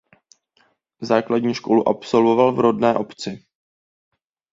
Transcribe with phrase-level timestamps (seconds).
[1.01, 3.45] Základní školu absolvoval v rodné obci.